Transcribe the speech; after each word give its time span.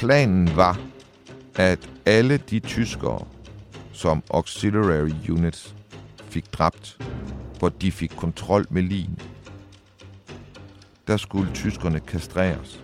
Planen 0.00 0.56
var, 0.56 0.78
at 1.56 1.90
alle 2.06 2.36
de 2.36 2.60
tyskere, 2.60 3.26
som 3.92 4.22
auxiliary 4.30 5.30
units 5.30 5.74
fik 6.18 6.52
dræbt, 6.52 6.98
hvor 7.58 7.68
de 7.68 7.92
fik 7.92 8.12
kontrol 8.16 8.66
med 8.70 8.82
lin, 8.82 9.18
der 11.06 11.16
skulle 11.16 11.52
tyskerne 11.54 12.00
kastreres, 12.00 12.80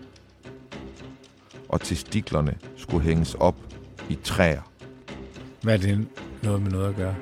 og 1.68 1.80
testiklerne 1.80 2.54
skulle 2.76 3.04
hænges 3.04 3.34
op 3.34 3.56
i 4.08 4.18
træer. 4.24 4.62
Hvad 5.62 5.74
er 5.74 5.78
det 5.78 6.08
noget 6.42 6.62
med 6.62 6.70
noget 6.70 6.88
at 6.88 6.96
gøre? 6.96 7.14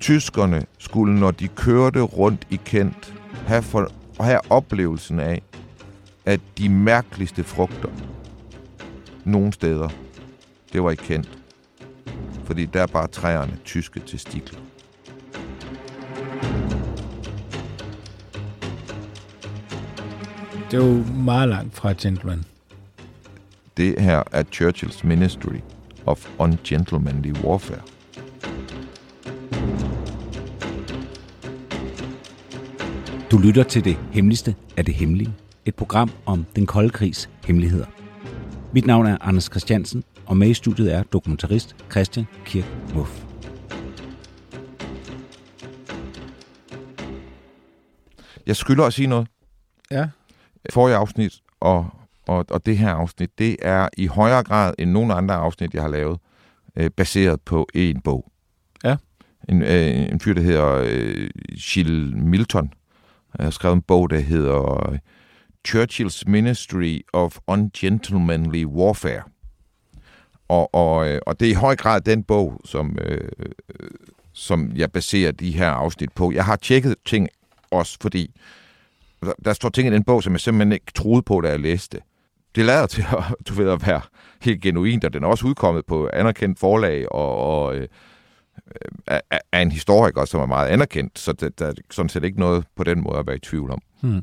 Tyskerne 0.00 0.66
skulle, 0.78 1.20
når 1.20 1.30
de 1.30 1.48
kørte 1.48 2.00
rundt 2.00 2.46
i 2.50 2.60
Kent, 2.64 3.14
have, 3.46 3.62
for, 3.62 3.92
have 4.20 4.40
oplevelsen 4.50 5.20
af, 5.20 5.42
at 6.24 6.40
de 6.58 6.68
mærkeligste 6.68 7.44
frugter, 7.44 7.90
nogle 9.28 9.52
steder, 9.52 9.88
det 10.72 10.82
var 10.82 10.90
i 10.90 10.94
Kent. 10.94 11.38
Fordi 12.44 12.64
der 12.64 12.82
er 12.82 12.86
bare 12.86 13.08
træerne 13.08 13.58
tyske 13.64 14.00
testikler. 14.00 14.60
Det 20.70 20.82
er 20.82 20.86
jo 20.86 21.04
meget 21.04 21.48
langt 21.48 21.74
fra 21.74 21.92
Gentleman. 21.92 22.44
Det 23.76 24.00
her 24.00 24.22
er 24.32 24.42
Churchills 24.52 25.04
Ministry 25.04 25.56
of 26.06 26.28
Ungentlemanly 26.38 27.32
Warfare. 27.44 27.82
Du 33.30 33.38
lytter 33.38 33.62
til 33.62 33.84
det 33.84 33.96
hemmeligste 34.12 34.54
af 34.76 34.84
det 34.84 34.94
hemmelige. 34.94 35.34
Et 35.64 35.74
program 35.74 36.10
om 36.26 36.46
den 36.56 36.66
kolde 36.66 36.90
krigs 36.90 37.30
hemmeligheder. 37.44 37.86
Mit 38.72 38.86
navn 38.86 39.06
er 39.06 39.16
Anders 39.20 39.44
Christiansen, 39.44 40.04
og 40.26 40.36
med 40.36 40.48
i 40.48 40.54
studiet 40.54 40.94
er 40.94 41.02
dokumentarist 41.02 41.76
Christian 41.90 42.26
Kirk 42.44 42.64
Muff. 42.94 43.24
Jeg 48.46 48.56
skylder 48.56 48.84
at 48.84 48.92
sige 48.92 49.06
noget. 49.06 49.28
Ja. 49.90 50.08
Forrige 50.72 50.96
afsnit 50.96 51.40
og, 51.60 51.86
og, 52.26 52.46
og 52.50 52.66
det 52.66 52.78
her 52.78 52.90
afsnit, 52.90 53.38
det 53.38 53.56
er 53.62 53.88
i 53.96 54.06
højere 54.06 54.42
grad 54.42 54.74
end 54.78 54.90
nogen 54.90 55.10
andre 55.10 55.34
afsnit, 55.34 55.74
jeg 55.74 55.82
har 55.82 55.90
lavet, 55.90 56.18
øh, 56.76 56.90
baseret 56.90 57.40
på 57.40 57.68
en 57.74 58.00
bog. 58.00 58.32
Ja. 58.84 58.96
En, 59.48 59.62
øh, 59.62 60.12
en 60.12 60.20
fyr, 60.20 60.34
der 60.34 60.42
hedder 60.42 60.84
øh, 60.86 61.30
Jill 61.50 62.16
Milton, 62.16 62.72
har 63.40 63.50
skrevet 63.50 63.76
en 63.76 63.82
bog, 63.82 64.10
der 64.10 64.18
hedder 64.18 64.90
øh, 64.92 64.98
Churchill's 65.68 66.26
Ministry 66.26 67.00
of 67.12 67.38
Ungentlemanly 67.46 68.64
Warfare. 68.64 69.22
Og, 70.48 70.74
og, 70.74 71.08
øh, 71.08 71.20
og 71.26 71.40
det 71.40 71.46
er 71.46 71.50
i 71.50 71.54
høj 71.54 71.76
grad 71.76 72.00
den 72.00 72.24
bog, 72.24 72.60
som, 72.64 72.98
øh, 73.00 73.28
øh, 73.38 73.90
som 74.32 74.72
jeg 74.76 74.92
baserer 74.92 75.32
de 75.32 75.50
her 75.50 75.70
afsnit 75.70 76.12
på. 76.12 76.32
Jeg 76.32 76.44
har 76.44 76.56
tjekket 76.56 76.94
ting 77.04 77.28
også, 77.70 77.98
fordi 78.00 78.34
der, 79.44 79.52
står 79.52 79.68
ting 79.68 79.88
i 79.88 79.92
den 79.92 80.04
bog, 80.04 80.22
som 80.22 80.32
jeg 80.32 80.40
simpelthen 80.40 80.72
ikke 80.72 80.92
troede 80.94 81.22
på, 81.22 81.40
da 81.40 81.48
jeg 81.48 81.60
læste 81.60 81.96
det. 81.96 82.04
Det 82.54 82.64
lader 82.64 82.86
til 82.86 83.02
at, 83.02 83.24
du 83.48 83.54
ved, 83.54 83.70
at 83.70 83.86
være 83.86 84.00
helt 84.42 84.62
genuint, 84.62 85.04
og 85.04 85.12
den 85.12 85.24
er 85.24 85.28
også 85.28 85.46
udkommet 85.46 85.86
på 85.86 86.10
anerkendt 86.12 86.58
forlag 86.58 87.12
og, 87.12 87.36
og 87.36 87.76
øh, 87.76 87.82
øh 87.82 87.88
af, 89.06 89.40
af 89.52 89.62
en 89.62 89.72
historiker, 89.72 90.24
som 90.24 90.40
er 90.40 90.46
meget 90.46 90.68
anerkendt, 90.68 91.18
så 91.18 91.32
det, 91.32 91.58
der 91.58 91.66
er 91.66 91.74
sådan 91.90 92.08
set 92.08 92.24
ikke 92.24 92.40
noget 92.40 92.64
på 92.76 92.84
den 92.84 93.02
måde 93.02 93.18
at 93.18 93.26
være 93.26 93.36
i 93.36 93.40
tvivl 93.40 93.70
om. 93.70 93.82
Hmm. 94.00 94.22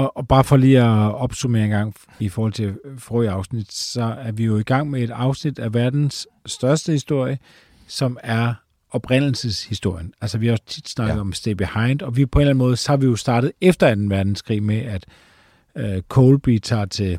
Og, 0.00 0.16
og 0.16 0.28
bare 0.28 0.44
for 0.44 0.56
lige 0.56 0.78
at 0.78 1.14
opsummere 1.14 1.64
en 1.64 1.70
gang 1.70 1.94
i 2.20 2.28
forhold 2.28 2.52
til 2.52 2.78
forrige 2.98 3.30
afsnit, 3.30 3.72
så 3.72 4.02
er 4.02 4.32
vi 4.32 4.44
jo 4.44 4.58
i 4.58 4.62
gang 4.62 4.90
med 4.90 5.02
et 5.02 5.10
afsnit 5.10 5.58
af 5.58 5.74
verdens 5.74 6.26
største 6.46 6.92
historie, 6.92 7.38
som 7.86 8.18
er 8.22 8.54
oprindelseshistorien. 8.90 10.12
Altså 10.20 10.38
vi 10.38 10.46
har 10.46 10.52
også 10.52 10.64
tit 10.66 10.88
snakket 10.88 11.14
ja. 11.14 11.20
om 11.20 11.32
Stay 11.32 11.52
Behind, 11.52 12.02
og 12.02 12.16
vi 12.16 12.26
på 12.26 12.38
en 12.38 12.40
eller 12.40 12.50
anden 12.50 12.58
måde, 12.58 12.76
så 12.76 12.92
har 12.92 12.96
vi 12.96 13.06
jo 13.06 13.16
startet 13.16 13.52
efter 13.60 13.94
2. 13.94 14.00
verdenskrig 14.04 14.62
med, 14.62 14.78
at 14.78 15.04
øh, 15.76 16.02
Colby 16.08 16.58
tager 16.58 16.84
til 16.84 17.18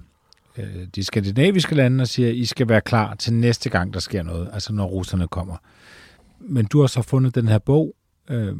øh, 0.57 0.87
de 0.95 1.03
skandinaviske 1.03 1.75
lande 1.75 2.01
og 2.01 2.07
siger, 2.07 2.29
I 2.29 2.45
skal 2.45 2.69
være 2.69 2.81
klar 2.81 3.15
til 3.15 3.33
næste 3.33 3.69
gang, 3.69 3.93
der 3.93 3.99
sker 3.99 4.23
noget, 4.23 4.49
altså 4.53 4.73
når 4.73 4.85
russerne 4.85 5.27
kommer. 5.27 5.55
Men 6.39 6.65
du 6.65 6.79
har 6.79 6.87
så 6.87 7.01
fundet 7.01 7.35
den 7.35 7.47
her 7.47 7.59
bog, 7.59 7.95
øh, 8.29 8.55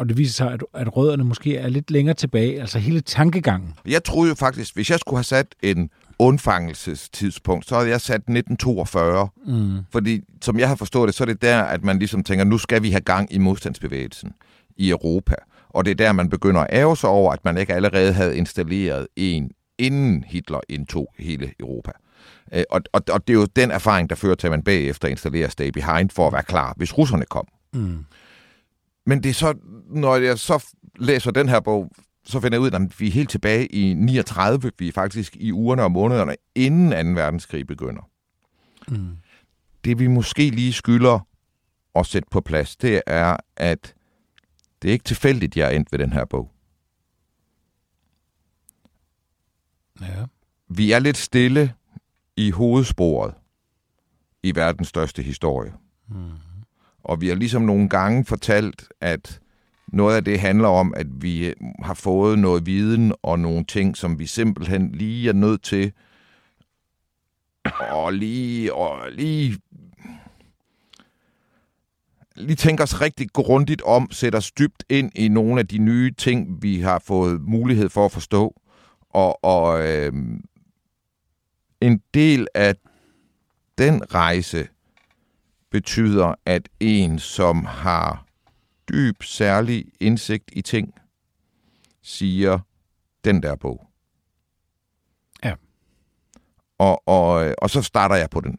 og 0.00 0.08
det 0.08 0.18
viser 0.18 0.32
sig, 0.32 0.52
at, 0.52 0.64
at 0.74 0.96
rødderne 0.96 1.24
måske 1.24 1.56
er 1.56 1.68
lidt 1.68 1.90
længere 1.90 2.14
tilbage, 2.14 2.60
altså 2.60 2.78
hele 2.78 3.00
tankegangen. 3.00 3.74
Jeg 3.86 4.04
troede 4.04 4.28
jo 4.28 4.34
faktisk, 4.34 4.74
hvis 4.74 4.90
jeg 4.90 4.98
skulle 4.98 5.18
have 5.18 5.24
sat 5.24 5.46
en 5.62 5.90
undfangelsestidspunkt, 6.18 7.68
så 7.68 7.74
havde 7.74 7.88
jeg 7.88 8.00
sat 8.00 8.14
1942. 8.14 9.28
Mm. 9.46 9.78
Fordi, 9.92 10.20
som 10.42 10.58
jeg 10.58 10.68
har 10.68 10.74
forstået 10.74 11.06
det, 11.06 11.14
så 11.14 11.24
er 11.24 11.26
det 11.26 11.42
der, 11.42 11.62
at 11.62 11.84
man 11.84 11.98
ligesom 11.98 12.24
tænker, 12.24 12.44
nu 12.44 12.58
skal 12.58 12.82
vi 12.82 12.90
have 12.90 13.00
gang 13.00 13.32
i 13.32 13.38
modstandsbevægelsen 13.38 14.32
i 14.76 14.90
Europa. 14.90 15.34
Og 15.68 15.84
det 15.84 15.90
er 15.90 15.94
der, 15.94 16.12
man 16.12 16.28
begynder 16.28 16.60
at 16.60 16.68
ære 16.72 16.96
sig 16.96 17.10
over, 17.10 17.32
at 17.32 17.44
man 17.44 17.58
ikke 17.58 17.74
allerede 17.74 18.12
havde 18.12 18.36
installeret 18.36 19.06
en, 19.16 19.50
inden 19.78 20.24
Hitler 20.26 20.60
indtog 20.68 21.14
hele 21.18 21.52
Europa. 21.60 21.90
Øh, 22.54 22.64
og, 22.70 22.80
og, 22.92 23.02
og 23.12 23.28
det 23.28 23.34
er 23.34 23.38
jo 23.38 23.46
den 23.56 23.70
erfaring, 23.70 24.10
der 24.10 24.16
fører 24.16 24.34
til, 24.34 24.46
at 24.46 24.50
man 24.50 24.62
bagefter 24.62 25.08
installerer 25.08 25.48
Stay 25.48 25.68
Behind 25.68 26.10
for 26.10 26.26
at 26.26 26.32
være 26.32 26.42
klar, 26.42 26.74
hvis 26.76 26.98
russerne 26.98 27.24
kom. 27.24 27.48
Mm. 27.72 28.04
Men 29.06 29.22
det 29.22 29.30
er 29.30 29.34
så, 29.34 29.54
når 29.90 30.16
jeg 30.16 30.38
så 30.38 30.64
læser 30.96 31.30
den 31.30 31.48
her 31.48 31.60
bog, 31.60 31.90
så 32.24 32.40
finder 32.40 32.56
jeg 32.56 32.62
ud 32.62 32.70
af, 32.70 32.80
at 32.80 33.00
vi 33.00 33.06
er 33.06 33.12
helt 33.12 33.30
tilbage 33.30 33.66
i 33.66 33.94
39. 33.94 34.72
Vi 34.78 34.88
er 34.88 34.92
faktisk 34.92 35.36
i 35.36 35.52
ugerne 35.52 35.82
og 35.82 35.92
månederne, 35.92 36.36
inden 36.54 37.14
2. 37.14 37.20
verdenskrig 37.20 37.66
begynder. 37.66 38.02
Mm. 38.88 39.16
Det 39.84 39.98
vi 39.98 40.06
måske 40.06 40.50
lige 40.50 40.72
skylder 40.72 41.26
at 41.94 42.06
sætte 42.06 42.28
på 42.30 42.40
plads, 42.40 42.76
det 42.76 43.02
er, 43.06 43.36
at 43.56 43.94
det 44.82 44.88
er 44.88 44.92
ikke 44.92 45.04
tilfældigt, 45.04 45.56
jeg 45.56 45.66
er 45.66 45.76
endt 45.76 45.92
ved 45.92 45.98
den 45.98 46.12
her 46.12 46.24
bog. 46.24 46.50
Ja. 50.00 50.24
Vi 50.68 50.92
er 50.92 50.98
lidt 50.98 51.16
stille 51.16 51.74
i 52.36 52.50
hovedsporet 52.50 53.34
i 54.42 54.54
verdens 54.54 54.88
største 54.88 55.22
historie. 55.22 55.72
Mm. 56.08 56.30
Og 57.02 57.20
vi 57.20 57.28
har 57.28 57.34
ligesom 57.34 57.62
nogle 57.62 57.88
gange 57.88 58.24
fortalt, 58.24 58.88
at 59.00 59.40
noget 59.92 60.16
af 60.16 60.24
det 60.24 60.40
handler 60.40 60.68
om, 60.68 60.94
at 60.96 61.06
vi 61.22 61.46
øh, 61.46 61.54
har 61.82 61.94
fået 61.94 62.38
noget 62.38 62.66
viden 62.66 63.12
og 63.22 63.38
nogle 63.38 63.64
ting, 63.64 63.96
som 63.96 64.18
vi 64.18 64.26
simpelthen 64.26 64.92
lige 64.92 65.28
er 65.28 65.32
nødt 65.32 65.62
til 65.62 65.92
og 67.90 68.12
lige, 68.12 68.74
og 68.74 69.10
lige, 69.12 69.58
lige 72.36 72.56
tænke 72.56 72.82
os 72.82 73.00
rigtig 73.00 73.32
grundigt 73.32 73.82
om, 73.82 74.10
sætte 74.10 74.36
os 74.36 74.52
dybt 74.52 74.84
ind 74.88 75.10
i 75.14 75.28
nogle 75.28 75.60
af 75.60 75.68
de 75.68 75.78
nye 75.78 76.12
ting, 76.18 76.62
vi 76.62 76.80
har 76.80 76.98
fået 76.98 77.40
mulighed 77.40 77.88
for 77.88 78.04
at 78.04 78.12
forstå. 78.12 78.60
Og, 79.10 79.44
og 79.44 79.88
øh, 79.88 80.12
en 81.80 82.02
del 82.14 82.46
af 82.54 82.76
den 83.78 84.14
rejse 84.14 84.68
betyder, 85.70 86.34
at 86.46 86.68
en, 86.80 87.18
som 87.18 87.64
har 87.64 88.29
dyb, 88.92 89.22
særlig 89.22 89.84
indsigt 90.00 90.50
i 90.52 90.62
ting, 90.62 90.94
siger 92.02 92.58
den 93.24 93.42
der 93.42 93.56
bog. 93.56 93.86
Ja. 95.44 95.54
Og, 96.78 97.08
og, 97.08 97.54
og 97.58 97.70
så 97.70 97.82
starter 97.82 98.16
jeg 98.16 98.30
på 98.30 98.40
den. 98.40 98.58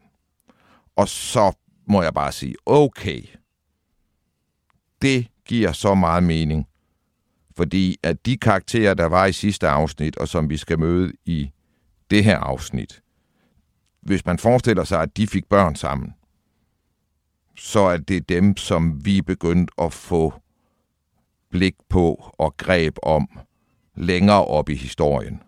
Og 0.95 1.09
så 1.09 1.51
må 1.87 2.01
jeg 2.01 2.13
bare 2.13 2.31
sige, 2.31 2.55
okay, 2.65 3.23
det 5.01 5.27
giver 5.45 5.71
så 5.71 5.95
meget 5.95 6.23
mening. 6.23 6.67
Fordi 7.55 7.97
at 8.03 8.25
de 8.25 8.37
karakterer, 8.37 8.93
der 8.93 9.05
var 9.05 9.25
i 9.25 9.33
sidste 9.33 9.67
afsnit, 9.67 10.17
og 10.17 10.27
som 10.27 10.49
vi 10.49 10.57
skal 10.57 10.79
møde 10.79 11.13
i 11.25 11.51
det 12.09 12.23
her 12.23 12.37
afsnit, 12.37 13.01
hvis 14.01 14.25
man 14.25 14.39
forestiller 14.39 14.83
sig, 14.83 15.01
at 15.01 15.17
de 15.17 15.27
fik 15.27 15.45
børn 15.49 15.75
sammen, 15.75 16.13
så 17.63 17.79
er 17.79 17.97
det 17.97 18.29
dem, 18.29 18.57
som 18.57 19.05
vi 19.05 19.17
er 19.17 19.21
begyndt 19.21 19.71
at 19.77 19.93
få 19.93 20.33
blik 21.49 21.75
på 21.89 22.33
og 22.37 22.57
greb 22.57 22.95
om 23.03 23.29
længere 23.95 24.45
op 24.45 24.69
i 24.69 24.75
historien. 24.75 25.41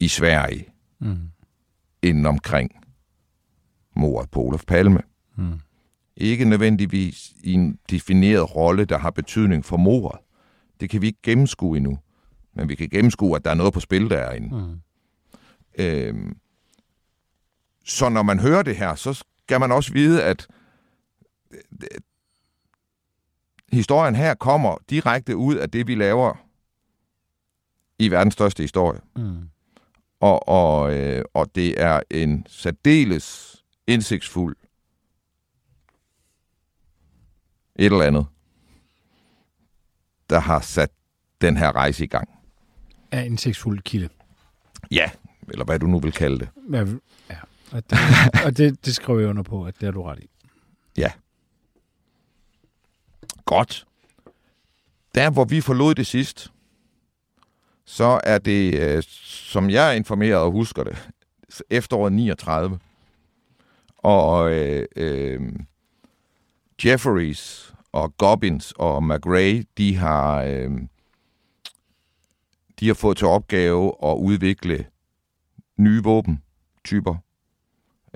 I 0.00 0.08
Sverige 0.08 0.66
Mm. 0.98 1.16
inden 2.02 2.26
omkring 2.26 2.70
mordet 3.96 4.30
på 4.30 4.40
Olof 4.40 4.64
Palme. 4.66 5.00
Mm. 5.36 5.60
Ikke 6.16 6.44
nødvendigvis 6.44 7.32
i 7.44 7.52
en 7.52 7.78
defineret 7.90 8.54
rolle, 8.56 8.84
der 8.84 8.98
har 8.98 9.10
betydning 9.10 9.64
for 9.64 9.76
mordet. 9.76 10.20
Det 10.80 10.90
kan 10.90 11.02
vi 11.02 11.06
ikke 11.06 11.18
gennemskue 11.22 11.76
endnu. 11.76 11.98
Men 12.54 12.68
vi 12.68 12.74
kan 12.74 12.88
gennemskue, 12.88 13.36
at 13.36 13.44
der 13.44 13.50
er 13.50 13.54
noget 13.54 13.72
på 13.74 13.80
spil 13.80 14.10
derinde. 14.10 14.56
Mm. 14.56 14.80
Øhm, 15.78 16.36
så 17.84 18.08
når 18.08 18.22
man 18.22 18.40
hører 18.40 18.62
det 18.62 18.76
her, 18.76 18.94
så 18.94 19.24
skal 19.46 19.60
man 19.60 19.72
også 19.72 19.92
vide, 19.92 20.22
at 20.22 20.46
øh, 21.50 21.58
historien 23.72 24.14
her 24.14 24.34
kommer 24.34 24.76
direkte 24.90 25.36
ud 25.36 25.54
af 25.54 25.70
det, 25.70 25.86
vi 25.86 25.94
laver 25.94 26.34
i 27.98 28.10
verdens 28.10 28.34
største 28.34 28.62
historie. 28.62 29.00
Mm. 29.16 29.48
Og, 30.20 30.48
og, 30.48 30.94
øh, 30.94 31.24
og 31.34 31.54
det 31.54 31.80
er 31.80 32.00
en 32.10 32.46
særdeles 32.48 33.56
indsigtsfuld 33.86 34.56
et 37.76 37.92
eller 37.92 38.04
andet, 38.04 38.26
der 40.30 40.38
har 40.38 40.60
sat 40.60 40.90
den 41.40 41.56
her 41.56 41.72
rejse 41.72 42.04
i 42.04 42.06
gang. 42.06 42.28
Er 43.10 43.22
indsigtsfuld 43.22 43.82
kilde. 43.82 44.08
Ja, 44.90 45.10
eller 45.48 45.64
hvad 45.64 45.78
du 45.78 45.86
nu 45.86 45.98
vil 45.98 46.12
kalde 46.12 46.38
det. 46.38 46.48
Ja, 46.72 46.84
ja. 47.30 47.36
Og, 47.74 47.90
det, 47.90 47.98
og 48.44 48.56
det, 48.56 48.86
det 48.86 48.94
skriver 48.94 49.20
jeg 49.20 49.28
under 49.28 49.42
på, 49.42 49.64
at 49.64 49.74
det 49.80 49.86
er 49.86 49.90
du 49.90 50.02
ret 50.02 50.18
i. 50.18 50.30
Ja. 50.96 51.12
Godt. 53.44 53.86
Der, 55.14 55.30
hvor 55.30 55.44
vi 55.44 55.60
forlod 55.60 55.94
det 55.94 56.06
sidst, 56.06 56.52
så 57.84 58.20
er 58.24 58.38
det, 58.38 58.74
øh, 58.74 59.02
som 59.22 59.70
jeg 59.70 59.88
er 59.88 59.92
informeret 59.92 60.36
og 60.36 60.50
husker 60.50 60.84
det, 60.84 61.10
efteråret 61.70 62.12
39. 62.12 62.78
Og 63.96 64.52
øh, 64.52 64.86
øh, 64.96 65.40
Jeffries 66.84 67.74
og 67.92 68.16
Gobbins 68.16 68.72
og 68.76 69.04
McRae, 69.04 69.64
de 69.78 69.96
har, 69.96 70.42
øh, 70.42 70.70
de 72.80 72.86
har 72.86 72.94
fået 72.94 73.16
til 73.16 73.26
opgave 73.26 73.92
at 74.02 74.16
udvikle 74.16 74.86
nye 75.76 76.02
våbentyper, 76.02 77.16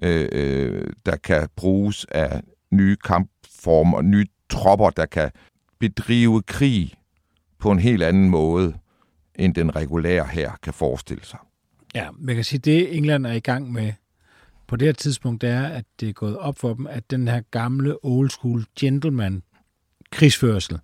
øh, 0.03 0.29
øh, 0.33 0.87
der 1.07 1.17
kan 1.17 1.49
bruges 1.57 2.07
af 2.11 2.43
nye 2.71 2.97
kampformer, 2.97 4.03
nye 4.03 4.27
tropper, 4.51 4.91
der 4.91 5.07
kan 5.07 5.31
bedrive 5.79 6.43
krig 6.43 6.95
på 7.59 7.71
en 7.71 7.79
helt 7.79 8.03
anden 8.03 8.31
måde, 8.31 8.75
end 9.35 9.55
den 9.55 9.77
regulære 9.77 10.27
her 10.27 10.53
kan 10.63 10.73
forestille 10.73 11.25
sig. 11.25 11.39
Ja, 11.95 12.09
man 12.19 12.35
kan 12.35 12.45
sige, 12.45 12.59
det 12.59 12.97
England 12.97 13.27
er 13.27 13.33
i 13.33 13.41
gang 13.41 13.73
med 13.73 13.93
på 14.67 14.77
det 14.77 14.89
her 14.89 14.93
tidspunkt, 14.93 15.43
det 15.43 15.51
er, 15.51 15.67
at 15.67 15.85
det 16.01 16.09
er 16.09 16.13
gået 16.13 16.39
op 16.39 16.59
for 16.59 16.75
dem, 16.75 16.87
at 16.87 17.11
den 17.11 17.29
her 17.29 17.41
gamle 17.51 18.05
old 18.05 18.31
school 18.31 18.65
gentleman 18.81 19.43
krigsførsel, 20.11 20.79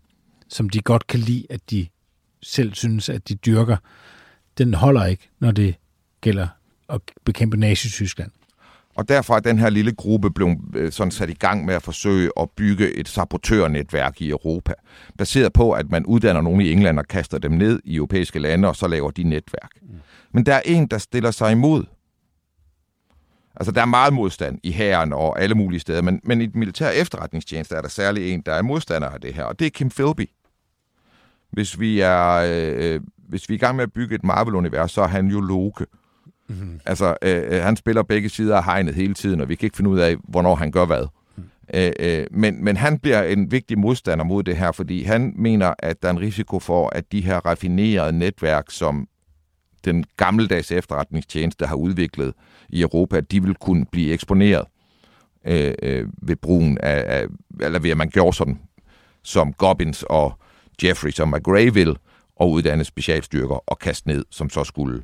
som 0.49 0.69
de 0.69 0.81
godt 0.81 1.07
kan 1.07 1.21
lide, 1.21 1.47
at 1.51 1.71
de 1.71 1.87
selv 2.43 2.75
synes, 2.75 3.09
at 3.09 3.29
de 3.29 3.35
dyrker, 3.35 3.77
den 4.59 4.75
holder 4.75 5.07
ikke, 5.07 5.31
når 5.39 5.51
det 5.51 5.75
gælder 6.21 6.49
at 6.89 7.01
bekæmpe 7.25 7.57
Nazi-Tyskland. 7.57 8.31
Og 8.97 9.09
derfor 9.09 9.35
er 9.35 9.41
den 9.41 9.59
her 9.59 9.71
lille 9.71 9.93
gruppe 9.93 10.31
blevet 10.31 10.59
øh, 10.75 10.93
sådan 10.93 11.11
sat 11.11 11.31
i 11.31 11.35
gang 11.35 11.65
med 11.65 11.75
at 11.75 11.83
forsøge 11.83 12.31
at 12.41 12.51
bygge 12.51 12.93
et 12.93 13.09
sabotørnetværk 13.09 14.21
i 14.21 14.31
Europa, 14.31 14.73
baseret 15.19 15.53
på, 15.53 15.73
at 15.73 15.91
man 15.91 16.07
uddanner 16.07 16.41
nogen 16.41 16.61
i 16.61 16.73
England 16.73 16.99
og 16.99 17.09
kaster 17.09 17.39
dem 17.39 17.53
ned 17.53 17.81
i 17.85 17.97
europæiske 17.97 18.39
lande, 18.39 18.69
og 18.69 18.77
så 18.77 18.89
laver 18.89 19.11
de 19.11 19.23
netværk. 19.23 19.71
Mm. 19.83 19.89
Men 20.33 20.47
der 20.47 20.55
er 20.55 20.63
en, 20.65 20.87
der 20.87 20.99
stiller 20.99 21.31
sig 21.31 21.53
imod. 21.53 21.85
Altså, 23.57 23.73
der 23.73 23.81
er 23.81 23.87
meget 23.87 24.13
modstand 24.13 24.59
i 24.63 24.73
hæren 24.73 25.13
og 25.13 25.41
alle 25.41 25.55
mulige 25.55 25.81
steder, 25.81 26.03
men, 26.03 26.21
men 26.25 26.41
i 26.41 26.47
den 26.47 26.59
militære 26.59 26.97
efterretningstjeneste 26.97 27.75
er 27.75 27.81
der 27.81 27.89
særlig 27.89 28.33
en, 28.33 28.43
der 28.47 28.53
er 28.53 28.63
modstander 28.63 29.09
af 29.09 29.21
det 29.21 29.35
her, 29.35 29.45
og 29.45 29.59
det 29.59 29.67
er 29.67 29.71
Kim 29.71 29.91
Philby. 29.91 30.31
Hvis 31.51 31.81
vi 31.81 32.01
er, 32.01 32.45
øh, 32.47 33.01
hvis 33.29 33.49
vi 33.49 33.55
er 33.55 33.57
i 33.57 33.61
gang 33.61 33.77
med 33.77 33.83
at 33.83 33.93
bygge 33.93 34.15
et 34.15 34.25
Marvel-univers, 34.25 34.93
så 34.93 35.03
er 35.03 35.07
han 35.07 35.27
jo 35.27 35.41
Loke. 35.41 35.87
Mm-hmm. 36.49 36.81
Altså, 36.87 37.17
øh, 37.23 37.63
han 37.63 37.77
spiller 37.77 38.03
begge 38.03 38.29
sider 38.29 38.57
af 38.57 38.65
hegnet 38.65 38.95
hele 38.95 39.15
tiden, 39.15 39.41
og 39.41 39.49
vi 39.49 39.55
kan 39.55 39.67
ikke 39.67 39.77
finde 39.77 39.91
ud 39.91 39.99
af, 39.99 40.17
hvornår 40.29 40.55
han 40.55 40.71
gør 40.71 40.85
hvad. 40.85 41.07
Mm. 41.37 41.43
Øh, 41.75 41.93
øh, 41.99 42.27
men, 42.31 42.65
men 42.65 42.77
han 42.77 42.99
bliver 42.99 43.23
en 43.23 43.51
vigtig 43.51 43.79
modstander 43.79 44.25
mod 44.25 44.43
det 44.43 44.57
her, 44.57 44.73
fordi 44.73 45.03
han 45.03 45.33
mener, 45.37 45.75
at 45.79 46.03
der 46.03 46.09
er 46.09 46.13
en 46.13 46.21
risiko 46.21 46.59
for, 46.59 46.89
at 46.89 47.13
de 47.13 47.21
her 47.21 47.37
raffinerede 47.37 48.19
netværk, 48.19 48.65
som 48.69 49.09
den 49.85 50.05
gammeldags 50.17 50.73
efterretningstjeneste 50.73 51.67
har 51.67 51.77
udviklet 51.77 52.35
i 52.69 52.83
Europa, 52.83 53.21
de 53.21 53.43
vil 53.43 53.55
kunne 53.55 53.87
blive 53.87 54.13
eksponeret 54.13 54.65
øh, 55.47 55.75
øh, 55.83 56.09
ved 56.23 56.37
brugen 56.37 56.79
af, 56.79 57.21
af, 57.21 57.27
eller 57.61 57.79
ved 57.79 57.91
at 57.91 57.97
man 57.97 58.09
gjorde 58.09 58.37
sådan, 58.37 58.59
som 59.23 59.53
Gobbins 59.53 60.03
og 60.03 60.39
Jeffries 60.83 61.21
og 61.21 61.29
McGray 61.29 61.71
vil, 61.73 61.97
og 62.37 62.51
uddanne 62.51 62.85
specialstyrker 62.85 63.55
og 63.55 63.79
kaste 63.79 64.09
ned, 64.09 64.25
som 64.31 64.51
så 64.51 64.65
skulle 64.65 65.03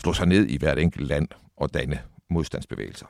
slå 0.00 0.12
sig 0.12 0.26
ned 0.26 0.46
i 0.46 0.58
hvert 0.58 0.78
enkelt 0.78 1.06
land 1.06 1.28
og 1.56 1.74
danne 1.74 2.02
modstandsbevægelser. 2.30 3.06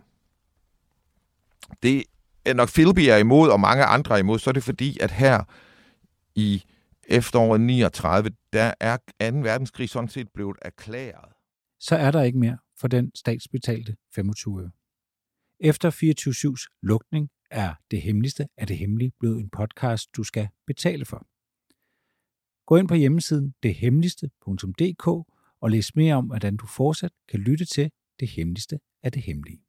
Det 1.83 2.05
er 2.45 2.55
nok 2.55 2.69
Philby 2.69 3.01
er 3.01 3.17
imod, 3.17 3.51
og 3.51 3.61
mange 3.61 3.85
andre 3.85 4.15
er 4.15 4.19
imod, 4.19 4.39
så 4.39 4.51
er 4.51 4.53
det 4.53 4.63
fordi, 4.63 4.99
at 5.01 5.11
her 5.11 5.45
i 6.35 6.65
efteråret 7.09 7.61
39, 7.61 8.31
der 8.53 8.75
er 8.81 8.97
2. 8.97 9.03
verdenskrig 9.21 9.89
sådan 9.89 10.09
set 10.09 10.29
blevet 10.35 10.57
erklæret. 10.63 11.33
Så 11.81 11.97
er 11.97 12.11
der 12.11 12.23
ikke 12.23 12.39
mere 12.39 12.59
for 12.81 12.89
den 12.89 13.13
statsbetalte 13.15 13.97
25 14.15 14.63
øre. 14.63 14.71
Efter 15.61 15.91
24-7's 15.91 16.79
lukning 16.83 17.31
er 17.51 17.75
det 17.91 18.03
hemmeligste 18.03 18.49
af 18.57 18.67
det 18.67 18.79
hemmelige 18.79 19.13
blevet 19.21 19.41
en 19.41 19.51
podcast, 19.51 20.17
du 20.17 20.23
skal 20.23 20.49
betale 20.67 21.05
for. 21.05 21.27
Gå 22.67 22.77
ind 22.77 22.89
på 22.89 22.95
hjemmesiden 22.95 23.55
dethemmeligste.dk 23.63 25.36
og 25.67 25.71
læs 25.71 25.97
mere 25.97 26.15
om, 26.15 26.27
hvordan 26.27 26.57
du 26.57 26.67
fortsat 26.67 27.13
kan 27.29 27.41
lytte 27.41 27.65
til 27.65 27.91
det 28.21 28.29
hemmeligste 28.29 28.79
af 29.03 29.13
det 29.13 29.23
hemmelige. 29.23 29.66